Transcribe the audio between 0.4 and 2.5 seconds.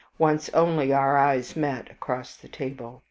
only our eyes met across the